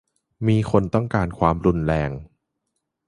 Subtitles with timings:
[0.47, 2.11] -มีคนต้องการความรุนแรง